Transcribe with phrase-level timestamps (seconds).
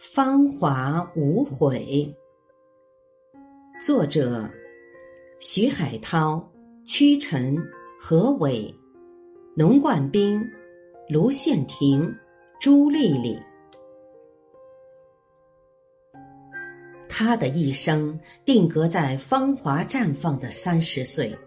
[0.00, 2.10] 芳华无悔。
[3.82, 4.48] 作者：
[5.40, 6.42] 徐海涛、
[6.86, 7.54] 屈臣、
[8.00, 8.74] 何伟、
[9.54, 10.42] 农冠兵、
[11.06, 12.10] 卢宪廷、
[12.58, 13.38] 朱丽丽。
[17.06, 21.38] 他的一生定格在芳华绽放的三十岁。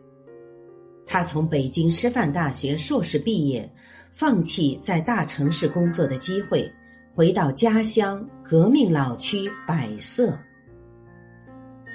[1.07, 3.68] 他从北京师范大学硕士毕业，
[4.11, 6.71] 放弃在大城市工作的机会。
[7.15, 10.38] 回到家乡革命老区百色，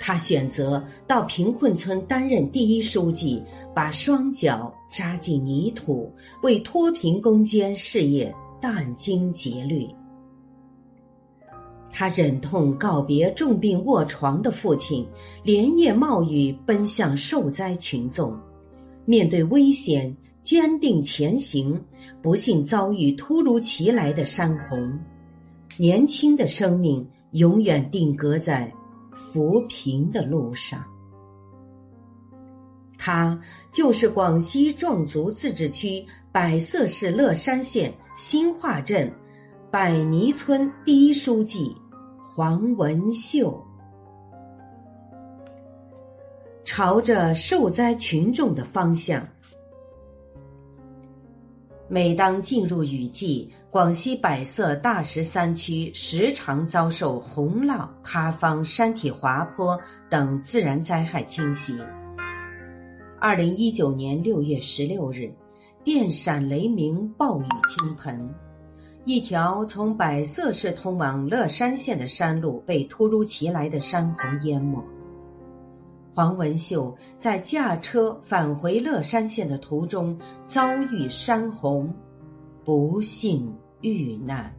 [0.00, 3.40] 他选择到贫困村担任第一书记，
[3.72, 9.86] 把双脚扎进泥土，为脱贫攻坚事业殚精竭虑。
[11.92, 15.06] 他忍痛告别重病卧床的父亲，
[15.44, 18.36] 连夜冒雨奔向受灾群众，
[19.04, 20.12] 面对危险。
[20.42, 21.80] 坚定前行，
[22.20, 24.98] 不幸遭遇突如其来的山洪，
[25.78, 28.70] 年轻的生命永远定格在
[29.12, 30.84] 扶贫的路上。
[32.98, 33.40] 他
[33.72, 39.08] 就是广西壮族自治区百色市乐山县新化镇
[39.70, 41.72] 百泥村第一书记
[42.34, 43.56] 黄文秀。
[46.64, 49.26] 朝着受灾群众的方向。
[51.88, 61.78] 每当进入雨季，广西百色大石山区时常遭受洪涝、塌方、山体滑坡等自然灾害侵袭。
[63.20, 65.30] 二零一九年六月十六日，
[65.84, 68.34] 电闪雷鸣，暴雨倾盆，
[69.04, 74.82] 一条从百色市通往乐山县的山路被突如其来的山洪淹没。
[76.14, 81.94] 黄文秀在驾车返回乐山县的途中遭遇山洪，
[82.68, 83.50] 不幸
[83.80, 84.54] 遇难。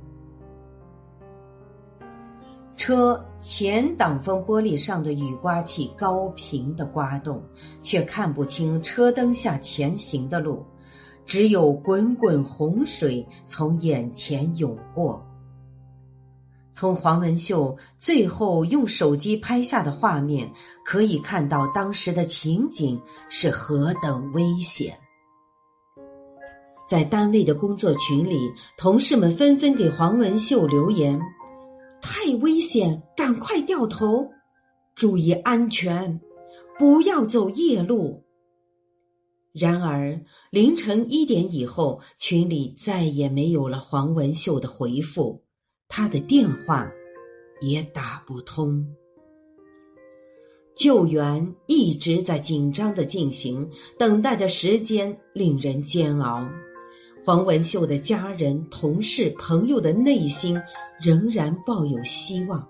[2.75, 7.39] 车前挡风玻璃上的雨刮器高频的刮动，
[7.83, 10.65] 却看不清车灯下前行的路，
[11.23, 15.23] 只有滚滚洪水从眼前涌过。
[16.73, 20.51] 从黄文秀最后用手机拍下的画面，
[20.83, 24.97] 可以看到当时的情景是何等危险。
[26.89, 31.21] 在单位的工作群里，同事们纷纷给黄文秀留言
[32.01, 34.27] ：“太危险，赶快掉头，
[34.95, 36.19] 注意安全，
[36.79, 38.23] 不要走夜路。”
[39.53, 40.19] 然而，
[40.49, 45.43] 凌晨一点以后，群里再也没有了黄文秀的回复。
[45.87, 46.91] 他的电话
[47.61, 48.83] 也打不通，
[50.75, 53.69] 救援一直在紧张的进行，
[53.99, 56.49] 等待的时间令人煎熬。
[57.25, 60.59] 黄文秀的家人、同事、朋友的内心
[60.99, 62.65] 仍然抱有希望，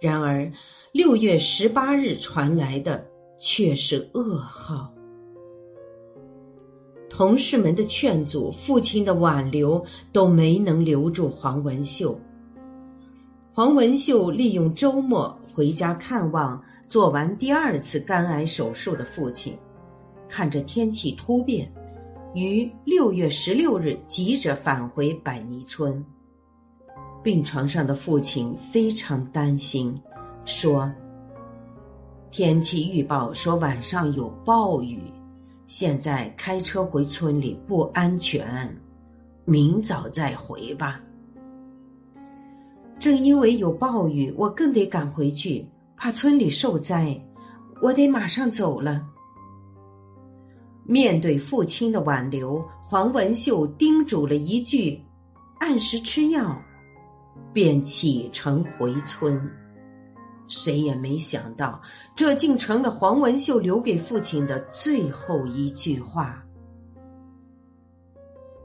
[0.00, 0.50] 然而
[0.92, 3.06] 六月十八日传来的
[3.38, 4.92] 却是噩耗。
[7.08, 9.82] 同事们的劝阻，父亲的挽留，
[10.12, 12.18] 都没能留住黄文秀。
[13.52, 19.56] 黄文秀利用周末回家看望做完第二次肝癌手术的父亲，
[20.28, 21.72] 看着天气突变，
[22.34, 26.04] 于六月十六日急着返回百尼村。
[27.22, 30.00] 病床上的父亲非常担心，
[30.44, 30.90] 说
[32.30, 35.00] ：“天气预报说晚上有暴雨。”
[35.66, 38.74] 现在开车回村里不安全，
[39.44, 40.98] 明早再回吧。
[42.98, 47.20] 正因为有暴雨，我更得赶回去，怕村里受灾，
[47.82, 49.06] 我得马上走了。
[50.88, 54.98] 面对父亲的挽留，黄文秀叮嘱了一句
[55.60, 56.58] ：“按时吃药。”
[57.52, 59.38] 便启程回村。
[60.48, 61.78] 谁也没想到，
[62.16, 66.42] 这竟成了黄文秀留给父亲的最后一句话。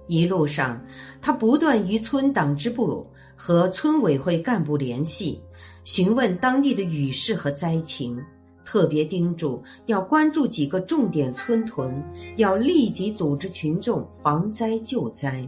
[0.07, 0.81] 一路上，
[1.21, 3.05] 他不断与村党支部
[3.35, 5.41] 和村委会干部联系，
[5.83, 8.17] 询问当地的雨势和灾情，
[8.65, 12.03] 特别叮嘱要关注几个重点村屯，
[12.37, 15.47] 要立即组织群众防灾救灾。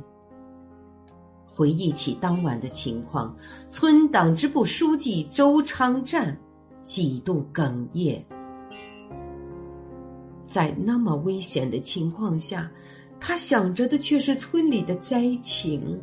[1.46, 3.34] 回忆起当晚的情况，
[3.70, 6.38] 村党支部书记周昌战
[6.84, 8.24] 几度哽咽。
[10.46, 12.70] 在那么危险的情况下，
[13.20, 15.98] 他想着的却是村里的灾情。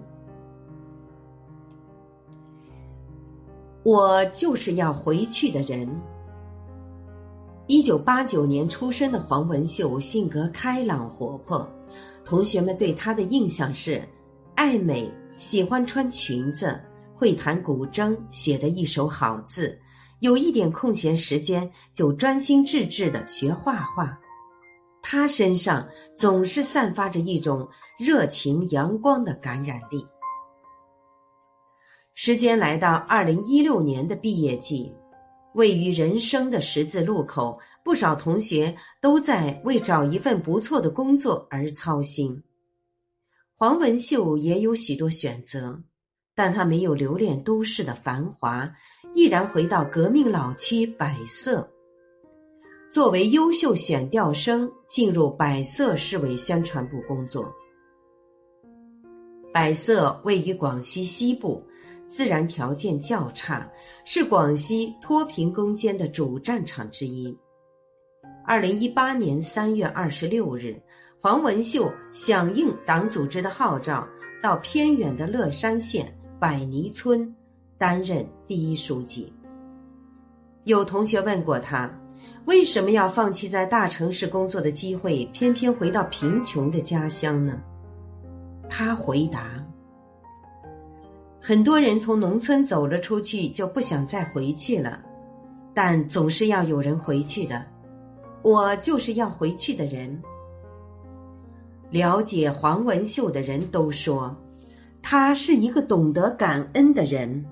[3.84, 5.88] 我就是要回去的人。
[7.66, 11.66] 一九八九年出生的黄文秀性格开朗活泼，
[12.24, 14.02] 同学们对他的印象是
[14.54, 15.10] 爱美。
[15.38, 16.80] 喜欢穿裙子，
[17.16, 19.76] 会弹古筝，写得一手好字，
[20.20, 24.16] 有一点空闲时间就专心致志的学画画。
[25.02, 25.84] 他身上
[26.16, 27.68] 总是散发着一种
[27.98, 30.06] 热情阳光的感染力。
[32.14, 34.94] 时间来到二零一六年的毕业季，
[35.54, 42.42] 位于人生的十字路口，不少同学都在为找一份不错的工作而操心。
[43.54, 45.80] 黄文秀也有许多选择，
[46.34, 48.68] 但他没有留恋都市的繁华，
[49.14, 51.68] 毅然回到革命老区百色。
[52.90, 57.50] 作为优秀选调生，进入百色市委宣传部工作。
[59.52, 61.62] 百色位于广西西部，
[62.12, 63.66] 自然条件较差，
[64.04, 67.34] 是广西脱贫攻坚的主战场之一。
[68.44, 70.78] 二零一八年三月二十六日，
[71.18, 74.06] 黄文秀响应党组织的号召，
[74.42, 77.34] 到偏远的乐山县百泥村
[77.78, 79.32] 担任第一书记。
[80.64, 81.90] 有同学问过他。
[82.44, 87.58] 为什么要放弃在大城市工作的机会，偏偏回到贫穷的家乡呢？
[88.68, 89.61] 他回答
[91.44, 95.02] ：“很多人从农村走了出去，就不想再回去了，
[95.74, 97.66] 但总是要有人回去的。
[98.42, 100.22] 我就是要回去的人。”
[101.90, 104.34] 了解黄文秀的人都说，
[105.02, 107.44] 他是一个懂得感恩的人。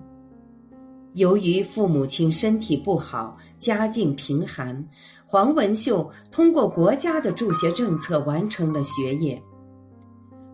[1.15, 4.89] 由于父母亲身体不好，家境贫寒，
[5.27, 9.43] 黄文秀通过国家的助学政策完成了学业。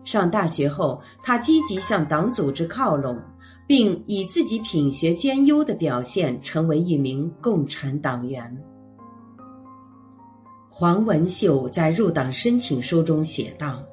[0.07, 3.21] 上大学后，他积极向党组织靠拢，
[3.67, 8.57] 并以自己品学兼优的表现成为一名共产党员。
[10.69, 13.83] 黄文秀在入党申请书中写道：“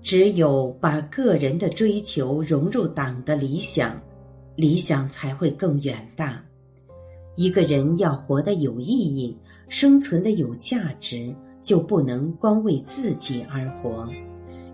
[0.00, 3.94] 只有把个人的追求融入党的理想。”
[4.56, 6.42] 理想才会更远大。
[7.36, 9.36] 一个人要活得有意义，
[9.68, 14.08] 生存的有价值，就不能光为自己而活，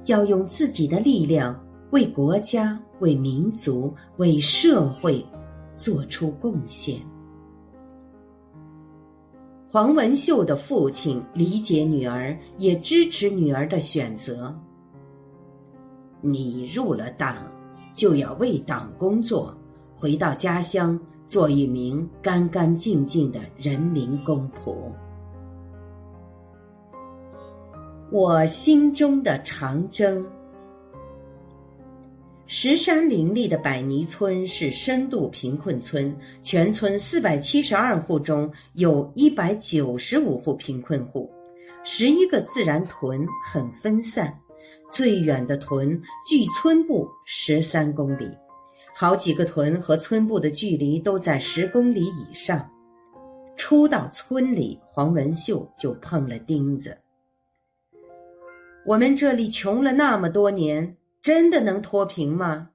[0.06, 1.58] 要用自己的力量
[1.90, 5.24] 为国家、为民族、为社会
[5.76, 7.00] 做出贡献。
[9.68, 14.54] 黄文秀的父亲理解女儿，也支持女儿的选择。
[16.20, 17.50] 你入了党，
[17.94, 19.52] 就要为党工作。
[19.96, 24.74] 回到家乡，做一名干干净净的人民公仆。
[28.14, 30.24] 我心中的长征。
[32.46, 41.28] 石山林立的百尼村是深度贫困村，全村四百七十二户中有一百九十五户贫困户，
[41.82, 44.32] 十一个自然屯很分散，
[44.92, 48.30] 最远的屯距村部十三公里。
[48.94, 52.64] 好几个屯和村部的距离都在十公里以上。
[53.56, 56.96] 初到村里，黄文秀就碰了钉子。
[58.86, 62.70] 我们这里穷了那么多年，真的能脱贫吗？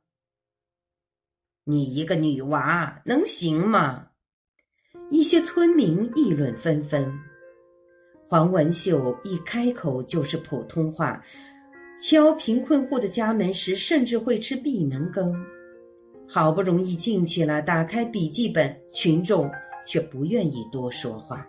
[1.66, 4.08] 你一个女娃能行吗？
[5.12, 7.08] 一些村民议论纷纷。
[8.28, 11.24] 黄文秀一开口就是普通话，
[12.02, 15.31] 敲贫困户的家门时，甚至会吃闭门羹。
[16.28, 19.48] 好不容易进去了，打开笔记本，群众
[19.86, 21.48] 却不愿意多说话。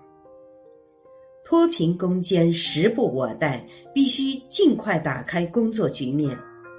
[1.44, 6.36] 脱贫攻坚时不我待，必须尽快打开工作局面。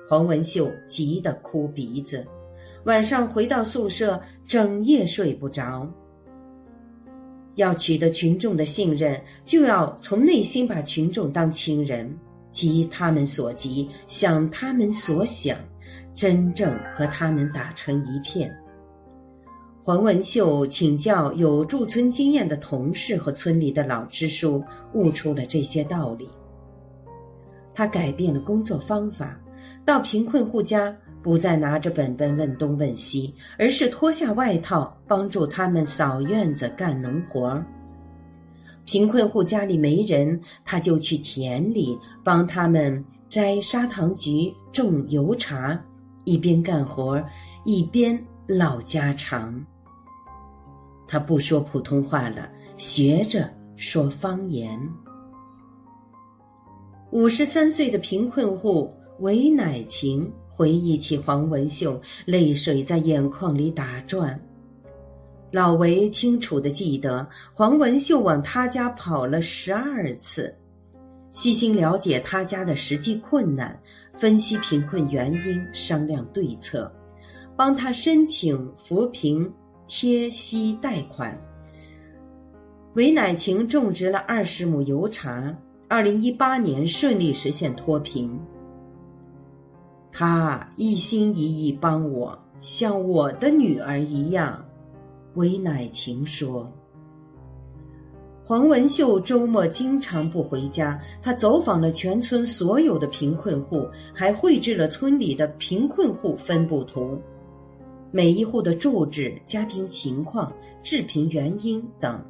[0.08, 2.26] 黄文秀急得哭鼻子，
[2.86, 5.90] 晚上回到宿舍，整夜睡不着。
[7.56, 12.18] 要取得群众的信任，就要从内心把群众当亲人，
[12.52, 15.58] 急他们所急，想他们所想。
[16.14, 18.54] 真正和他们打成一片。
[19.84, 26.30] 黄文秀请教有驻村经验的同事和村里的老支书，悟出了这些道理。
[27.74, 29.36] 他改变了工作方法，
[29.84, 37.66] 到贫困户家不再拿着本本问东问西，而是脱下外套帮助他们扫院子、干农活儿。
[38.86, 45.80] 贫困户家里没人，他就去田里帮他们摘砂糖橘、种油茶。
[46.24, 47.20] 一边干活，
[47.66, 49.60] 一边唠家常。
[51.12, 54.80] 他不说普通话了，学着说方言。
[57.12, 58.90] 五十三岁的贫困户
[59.20, 64.40] 韦乃晴回忆起黄文秀，泪水在眼眶里打转。
[65.52, 70.56] 老韦清楚的记得，黄文秀往他家跑了十二次。
[71.34, 73.78] 细心了解他家的实际困难，
[74.14, 76.90] 分析贫困原因，商量对策，
[77.58, 79.52] 帮他申请扶贫
[79.94, 81.38] 贴息贷款。
[82.94, 85.54] 韦乃晴种植了二十亩油茶，
[85.90, 88.40] 二零一八年顺利实现脱贫。
[90.10, 94.64] 他一心一意帮我，像我的女儿一样。
[95.34, 96.72] 韦乃晴说
[98.46, 107.22] ：“黄文秀周末经常不回家，他走访了全村所有的贫困户，还绘制了村里的贫困户分布图，
[108.12, 110.52] 每一户的住址、家庭情况、
[110.84, 112.24] 致贫原因等，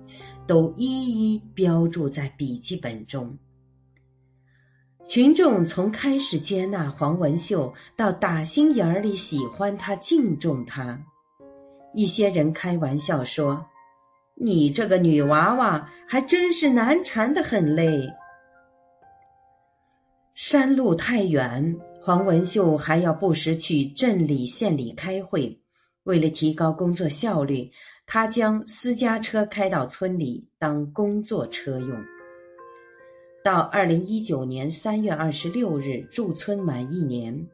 [0.47, 3.37] 都一一标注在笔记本中。”
[5.07, 10.97] 群众从开始接纳黄文秀，到打心眼里喜欢他、敬重他。
[11.93, 13.65] 一些人开玩笑说
[14.39, 18.07] ：“你这个女娃娃还真是难缠的很嘞。”
[20.33, 25.60] 山路太远，黄文秀还要不时去镇里、县里开会。
[26.03, 27.69] 为了提高工作效率，
[28.05, 31.89] 他将私家车开到村里当工作车用。
[33.43, 37.47] 到二零一九年三月二十六日驻村满一年，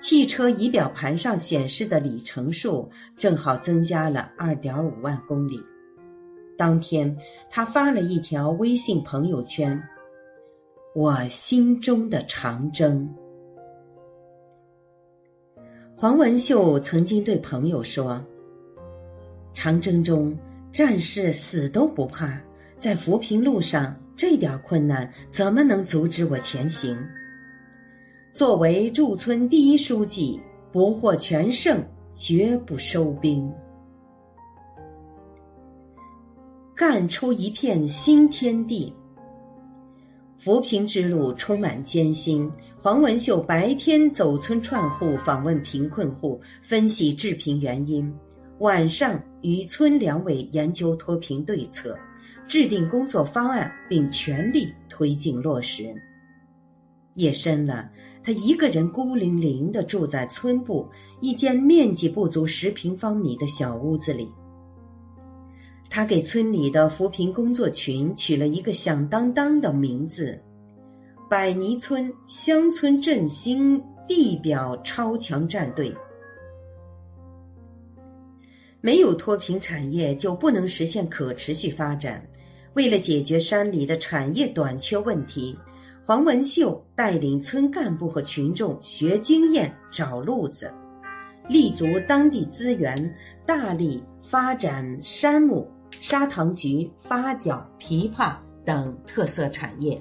[0.00, 5.60] 汽车仪表盘上显示的里程数正好增加了二点五万公里。
[6.56, 7.16] 当天，
[7.50, 9.80] 他发了一条微信朋友圈
[10.94, 13.08] ：“我心中的长征。”
[16.00, 18.24] 黄文秀曾经对朋友说
[19.52, 20.32] ：“长征中，
[20.70, 22.40] 战士死都不怕，
[22.78, 26.96] 在扶贫路上。”这点困难怎么能阻止我前行？
[28.32, 30.40] 作为驻村第一书记，
[30.72, 33.52] 不获全胜，绝不收兵。
[36.76, 38.94] 干出一片新天地。
[40.38, 42.48] 扶贫之路充满艰辛，
[42.80, 48.08] 黄文秀白天走村串户，访问贫困户，分析致贫原因；
[48.60, 51.98] 晚上与村两委研究脱贫对策。
[52.46, 55.92] 制定工作方案，并全力推进落实。
[57.16, 57.90] 夜深了，
[58.22, 60.88] 他一个人孤零零的住在村部
[61.20, 64.26] 一间面积不足十平方米的小屋子里。
[65.90, 70.38] 他给村里的扶贫工作群取了一个响当当的名字
[71.28, 75.94] ：“百尼村乡村振兴地表超强战队。”
[78.80, 82.24] 没有脱贫产业，就不能实现可持续发展。
[82.74, 85.58] 为了解决山里的产业短缺问题，
[86.06, 90.72] 黄文秀带领村干部和群众学经验、找路子，
[91.48, 93.14] 立足当地资源，
[93.44, 100.00] 大力发展杉木、砂糖橘、八角、枇杷等特色产业，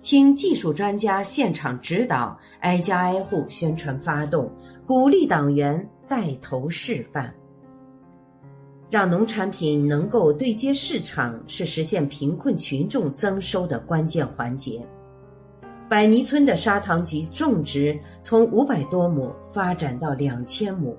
[0.00, 4.50] 请技术专家现场指导，挨家挨户宣传发动，
[4.86, 7.32] 鼓励党员带头示范。
[8.88, 14.80] 让农产品能够对接市场，是实现贫困群众增收的关键环节。
[15.88, 20.96] 百尼村的砂糖橘种植从五百多亩发展到两千亩。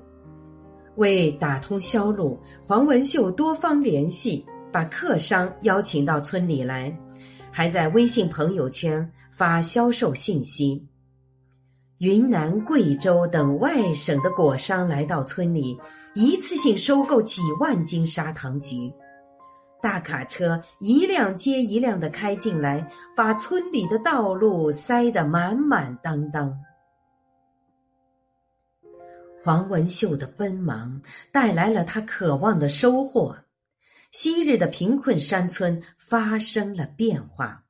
[0.98, 6.96] 为打通销路，黄文秀多方联系，把客商邀请到村里来，
[7.52, 10.86] 还在微信朋友圈发销售信息。
[12.00, 15.76] 云南、贵州等外省的果商来到村里。
[16.14, 18.92] 一次性收购几万斤砂糖橘，
[19.84, 26.52] 大卡车一辆接一辆的开进来，把村里的道路塞得满满当当。
[29.48, 31.02] 黄文秀的奔忙
[31.32, 33.34] 带来了他渴望的收获，
[34.12, 37.64] 昔日的贫困山村发生了变化。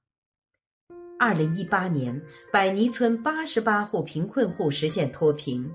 [1.19, 2.19] 二零一八年，
[2.51, 5.71] 百泥村八十八户贫困户实现脱贫。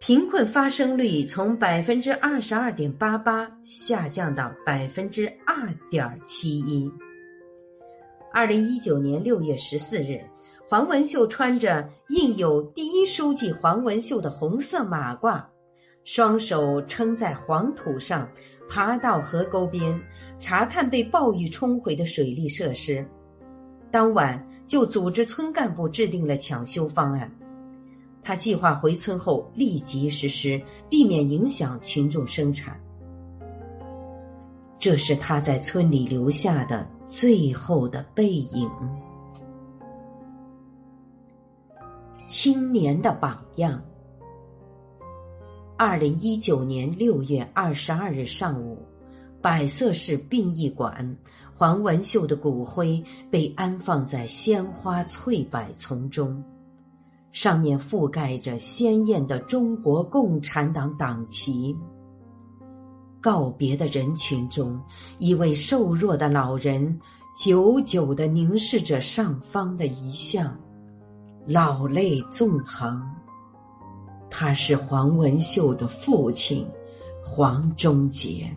[0.00, 6.92] 贫困发生率从百分之二十二点八八下降到百分之二点七一。
[8.34, 10.22] 二零一九年六月十四日，
[10.70, 15.42] 黄文秀穿着印有“第一书记黄文秀”的红色马褂，
[16.04, 18.28] 双手撑在黄土上，
[18.68, 19.98] 爬到河沟边
[20.38, 23.02] 查看被暴雨冲毁的水利设施。
[23.90, 27.32] 当晚就组织村干部制定了抢修方案。
[28.22, 30.60] 他计划回村后立即实施，
[30.90, 32.78] 避免影响群众生产。
[34.78, 38.70] 这是他在村里留下的最后的背影。
[42.28, 43.82] 青年的榜样。
[45.78, 48.76] 二零一九年六月二十二日上午，
[49.40, 51.16] 百色市殡仪馆，
[51.54, 56.44] 黄文秀的骨灰被安放在鲜花翠柏丛中。
[57.32, 61.74] 上面覆盖着鲜艳的中国共产党党旗。
[63.22, 64.78] 告别的人群中，
[65.18, 67.00] 一位瘦弱的老人
[67.38, 70.54] 久久地凝视着上方的遗像，
[71.50, 73.02] 老泪纵横。
[74.28, 76.68] 他是黄文秀的父亲，
[77.24, 78.54] 黄忠杰。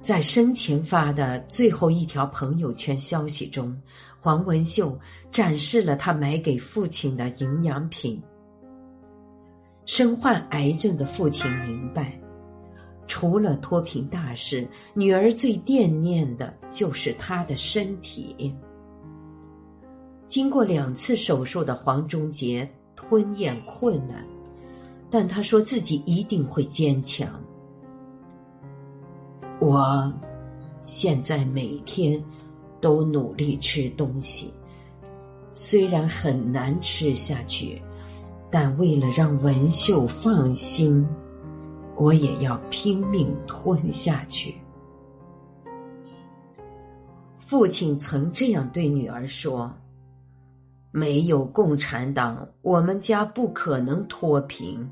[0.00, 3.80] 在生前发的最后一条朋友圈消息中，
[4.18, 4.98] 黄文秀
[5.30, 8.20] 展示了他买给父亲的营养品。
[9.84, 12.20] 身患癌症的父亲明白，
[13.06, 18.52] 除了脱贫大事，女儿最惦念的就是他的身体。
[20.32, 24.26] 经过两次手术的黄忠杰吞咽困难，
[25.10, 27.28] 但他说自己一定会坚强。
[29.60, 30.10] 我
[30.84, 32.18] 现在每天
[32.80, 34.50] 都努力吃东西，
[35.52, 37.82] 虽然很难吃下去，
[38.50, 41.06] 但为了让文秀放心，
[41.94, 44.54] 我也要拼命吞下去。
[47.38, 49.70] 父亲曾这样对女儿说
[50.92, 54.88] ：“没有共产党，我们家不可能脱贫。”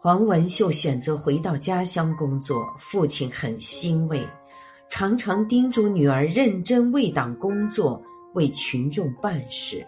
[0.00, 4.24] 黄文秀选择回到家乡工作，父亲很欣慰，
[4.88, 8.00] 常常叮嘱女儿认真为党工作，
[8.34, 9.84] 为群众办事。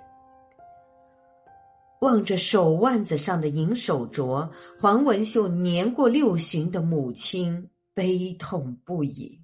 [2.01, 4.49] 望着手腕子上的银手镯，
[4.81, 9.41] 黄文秀年过六旬的母亲悲痛不已。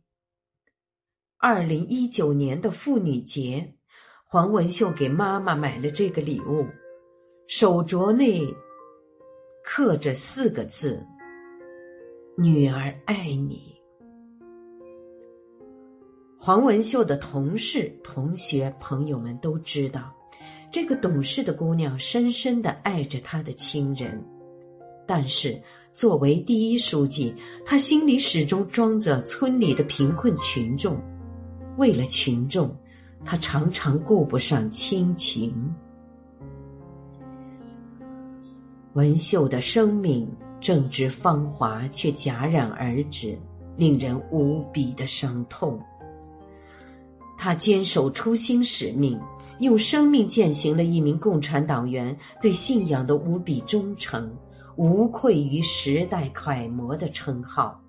[1.39, 3.75] 二零一九年的妇女节，
[4.27, 6.67] 黄文秀给妈妈买了这个礼物，
[7.47, 8.43] 手镯内。
[9.63, 11.03] 刻着四个字
[12.37, 13.75] ：“女儿爱你。”
[16.39, 20.13] 黄文秀的同事、同学、朋友们都知道，
[20.71, 24.23] 这个懂事的姑娘深深的爱着她的亲人。
[25.07, 25.59] 但是，
[25.93, 31.01] 作为第一书记，她心里始终装着村里的贫困群众。
[31.79, 32.77] 为了群众，
[33.25, 35.55] 他常常顾不上亲情。
[38.93, 43.37] 文秀的生命正值芳华，却戛然而止，
[43.77, 45.81] 令人无比的伤痛。
[47.37, 49.21] 他坚守初心使命，
[49.59, 54.33] 用生命践行了一名共产党员对信仰的无比忠诚，
[54.77, 57.81] 无愧于时代楷模的称号。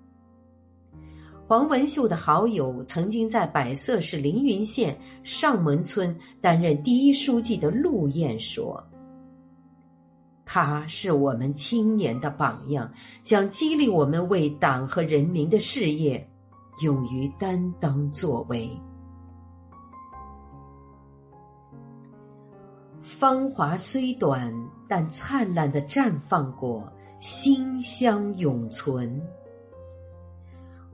[1.48, 8.82] 黄文秀的好友，曾经在百色市凌云县上门村担任第一书记的陆燕说。
[10.44, 12.90] 他是我们青年的榜样，
[13.22, 16.28] 将激励我们为党和人民的事业
[16.82, 18.68] 勇于担当作为。
[23.02, 24.52] 芳华虽短，
[24.88, 29.22] 但灿烂的绽放过，馨香永存。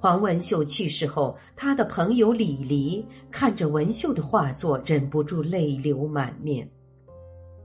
[0.03, 6.69] 黄文秀去世后，他的朋友李黎看着文秀的画作，忍不住泪流满面。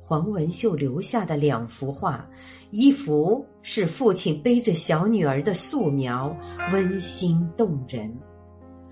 [0.04, 2.24] 黄文秀留下的两幅画，
[2.70, 6.38] 一幅是父亲背着小女儿的素描，
[6.72, 8.08] 温馨动人；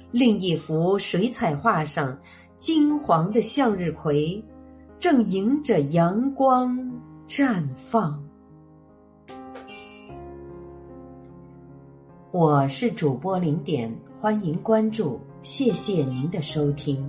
[0.10, 2.18] 另一幅水彩画上，
[2.58, 4.44] 金黄的向日葵
[4.98, 6.76] 正迎着阳光
[7.28, 8.25] 绽放。
[12.38, 17.02] 我是主播零点，欢迎关注，谢谢您的收听。